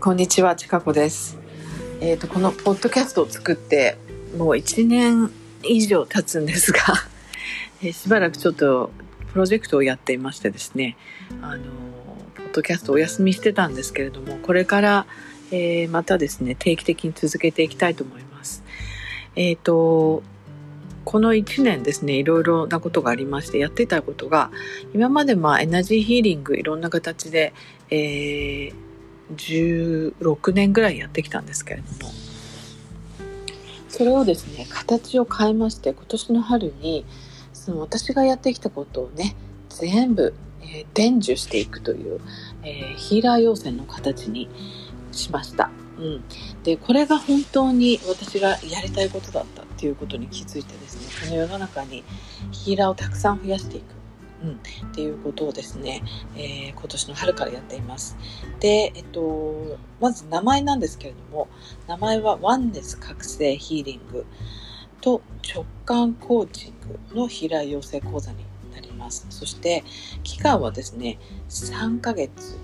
[0.00, 1.36] こんにちは、ちかこです。
[2.00, 3.98] えっ、と、このポッドキャストを作って、
[4.34, 5.30] もう1年
[5.62, 6.80] 以上経つんですが、
[7.84, 8.92] えしばらくちょっと
[9.30, 10.96] プロジェクトをやっていましてですね、
[11.42, 11.64] あの、
[12.34, 15.06] ポッドキャストお休みしてたんですけれども、これから、
[15.50, 18.64] えーまたですね、定期的に続けていきたいと思います。
[19.36, 20.22] えっ、と、
[21.04, 24.50] この1年ですね、いろいろなことがありまして、やってたことが、
[24.94, 27.52] 今までまあエナジーヒーリングいろんな形で、
[27.90, 28.89] えー
[29.36, 32.12] 16年ぐらいやってきたんですけれども。
[33.88, 37.04] それをですね形を変えまして今年の春に
[37.52, 39.36] その私がやってきたことをね
[39.68, 42.20] 全部、えー伝授していくという、
[42.62, 44.48] えーヒーラー要請の形に
[45.12, 46.24] しました、うん、
[46.62, 52.04] でこれが本当に私がやりたいことだったっていうことに気づいてですねこの世の中に
[52.52, 53.99] ヒーラーをたくさん増やしていく。
[54.42, 54.54] うん、っ
[54.94, 56.02] ていうことをですね、
[56.36, 58.16] えー今年の春からやっています。
[58.58, 61.48] で、えっと、まず名前なんですけれども、
[61.86, 64.24] 名前はワンネス覚醒ヒーリング
[65.00, 65.22] と
[65.54, 66.74] 直感コーチン
[67.10, 68.38] グのヒーラー養成講座に
[68.72, 69.26] なります。
[69.30, 69.84] そして、
[70.22, 72.58] 期間はですね、3ヶ月、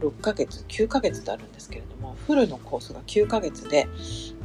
[0.00, 3.86] 6ヶ月、9ヶ月とあるんですけれども、フルのコースが9ヶ月で、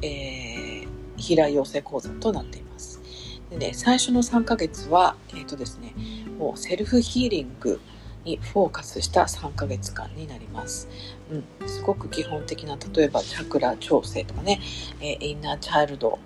[0.02, 2.64] えーヒーラー養成講座となっています。
[3.59, 5.94] でね、最初の3ヶ月は、えっ、とですね、
[6.38, 7.80] もうセルフヒーリング
[8.25, 10.89] にフォーカスした3ヶ月間になります。
[11.31, 14.59] うん、すごく基本的な例えばチャクラ調整とかね、
[15.00, 16.20] えーインナーチャイルド、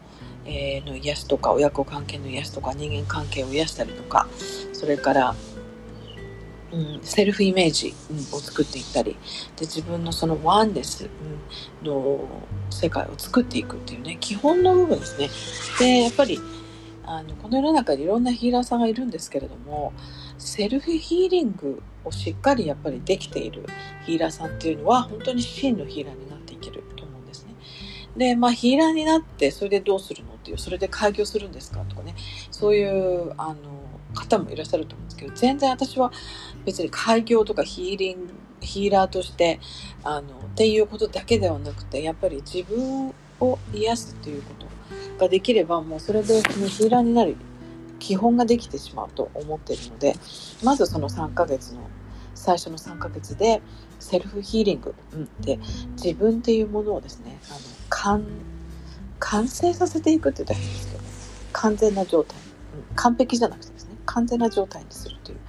[0.46, 4.28] えーの癒しとか親子関係の癒しとか人間関係を癒したりとか
[4.74, 5.36] それから、
[6.72, 7.94] うん、セルフイメージ、
[8.32, 9.18] を作っていったり
[9.58, 11.10] で自分のそのワンネス、うん
[11.86, 12.28] の
[12.72, 15.30] 世界を作っていくっていうね基本の部分ですね。
[15.80, 16.40] でやっぱり
[17.12, 19.94] あのこの世の中にいろんなヒーラーさんがいるんですけれども
[20.38, 23.66] セルフヒーリングをしっかりやっぱりできている
[24.06, 27.56] ヒーラーさんっていうのは本当に真のヒーラーになっていけると思うんですね。
[28.16, 32.14] でまあヒーラーになってそれでどうするのっていうそれで開業するんですかとかね
[32.52, 33.56] そういうあの
[34.14, 36.12] 方もいらっしゃると思うんですけど全然私は
[36.64, 39.60] 別に開業とかヒーリングヒーラーとして
[40.04, 44.70] あのっていうことだけではなくてやっぱり自分を癒すっていうこと
[45.20, 47.36] ができればもうそれでそのヒーラーになる
[48.00, 50.16] 基本ができてしまうと思っているので
[50.64, 51.82] まずその3ヶ月の
[52.34, 53.62] 最初の3ヶ月で
[54.00, 55.60] セルフヒーリング、うん、で
[56.02, 57.60] 自分っていうものをですねあの
[57.90, 58.26] 完
[59.20, 61.04] 完成させていくって言ったら変ですけど
[61.52, 62.38] 完全な状態、
[62.90, 65.40] うん、完璧じゃなくてですね完全な状態にするという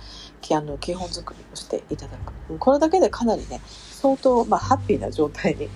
[0.57, 2.59] あの基本作りをしていただく。
[2.59, 5.69] これだけでかなりね相当、まあ、ハッピーな状態に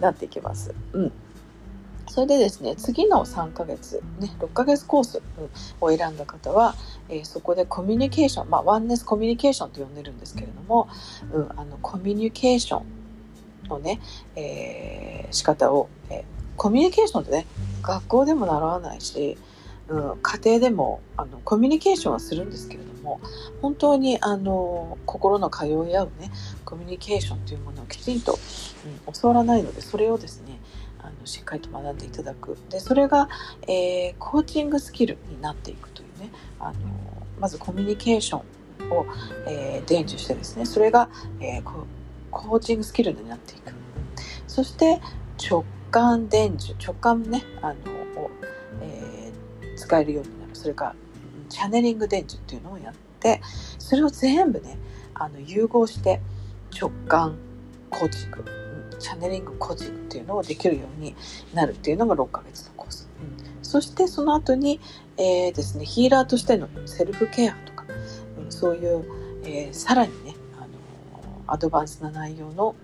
[0.00, 0.74] なっていきます。
[0.92, 1.12] うん。
[2.08, 5.22] それでですね次の3ヶ月、ね、6ヶ月コース
[5.80, 6.74] を選んだ方は、
[7.08, 10.88] えーそこでコミュニケーション、まあ、ワンネスコミュニケーションと呼んでるんですけれども、
[11.32, 14.00] うん、あのコミュニケーションのね、
[14.36, 17.46] えー仕方を、えーコミュニケーションってね
[17.82, 19.36] 学校でも習わないし、
[19.88, 23.20] うん、家庭でもあのコミュニケーションはするんですけれども
[23.60, 26.30] 本当にあの心の通い合うね
[26.64, 28.38] コミュニケーションというものをきちんと、
[29.06, 30.53] うん、教わらないのでそれをですね
[31.04, 32.56] あのしっかりと学んでいただく。
[32.70, 33.28] でそれが、
[33.68, 36.30] えーコーチングスキルになっていくというね。
[36.58, 36.74] あの
[37.38, 39.06] まずコミュニケーションを、
[39.46, 40.64] えー伝授してですね。
[40.64, 41.08] それが、
[41.40, 41.62] えー
[42.30, 43.72] コーチングスキルになっていく。
[44.48, 45.00] そして
[45.50, 46.74] 直感伝授。
[46.82, 48.30] 直感ねあのを、
[48.80, 50.54] えー使えるようになる。
[50.54, 50.94] それから
[51.48, 53.40] チャネリング伝授っていうのをやって
[53.78, 54.78] それを全部ね
[55.14, 56.20] あの融合して
[56.76, 57.36] 直感
[57.90, 58.44] コーチング
[58.98, 61.14] チャネリングコーチングっていうのをできるように
[61.52, 63.64] なるっていうのが6ヶ月のコース、うん。
[63.64, 64.80] そしてその後に、
[65.16, 67.84] えーですねヒーラーとしてのセルフケアとか、
[68.38, 69.04] うんそういう、
[69.44, 70.66] えーさらにねあの
[71.46, 72.74] アドバンスな内容の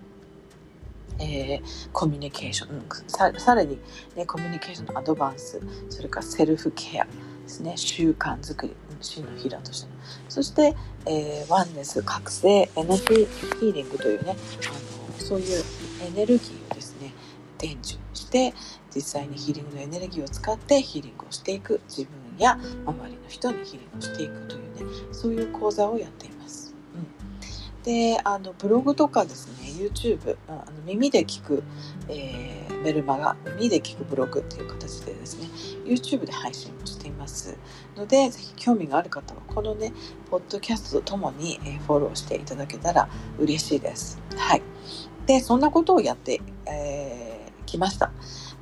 [1.19, 3.79] えーコミュニケーション、うんささらに、
[4.15, 7.09] ね、コミュニケーションのアドバンスそれからセルフケアで
[7.47, 9.87] すね習慣づくり真のヒーラーとして。
[9.87, 9.91] の
[10.29, 10.75] そして、
[11.05, 13.27] えーワンネス覚醒エナジー
[13.59, 15.63] ヒーリングというねあのそういう
[16.01, 17.13] エネルギーをですね
[17.57, 18.53] 伝授して
[18.93, 26.73] 実際にヒーリングのエネルギーを使ってヒーリングをしていく自分や周りの人にヒーリングをしていくというねそういう講座をやっています。
[26.95, 31.63] うん、であのブログとかですね YouTube あの耳で聞く、
[32.09, 35.47] えーメルマガ耳で聞くブログっていう形でですね
[35.85, 37.57] YouTube で配信をしています
[37.95, 39.93] のでぜひ興味がある方はこのね
[40.29, 43.09] ポッドキャストとともに、えーフォローしていただけたら
[43.39, 44.19] 嬉しいです。
[44.35, 44.61] はい、
[45.25, 47.31] でそんなことをやって、えー
[47.71, 48.11] きました。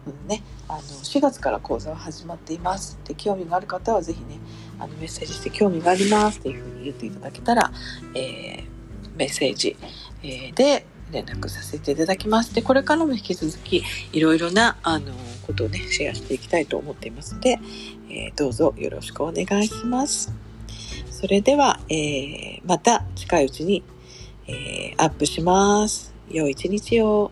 [0.06, 3.00] うんね、あの4月から講座は始まっています。
[3.04, 4.40] で興味がある方はぜひね
[4.78, 7.72] あのメッセージして興味がありますっていうふうに言っていただけたら、
[8.16, 8.80] えー
[9.20, 9.76] メッセージ、
[10.24, 12.56] えーで、連絡させていただきます。
[12.56, 13.84] で、これからも引き続き
[14.14, 15.12] いろいろな、あの、
[15.46, 17.60] ことをね、シェアしていきたいと思っていますので、
[18.10, 20.34] えー、どうぞよろしくお願いします。
[21.12, 23.84] それでは、えー、また近いうちに、
[24.48, 26.14] えー、アップします。
[26.30, 27.32] 良い一日を。